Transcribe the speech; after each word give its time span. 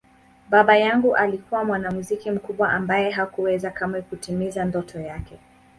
Baba 0.49 0.77
yangu 0.77 1.15
alikuwa 1.15 1.63
mwanamuziki 1.65 2.31
mkubwa 2.31 2.69
ambaye 2.69 3.11
hakuweza 3.11 3.71
kamwe 3.71 4.01
kutimiza 4.01 4.65
ndoto 4.65 4.99
yake. 4.99 5.39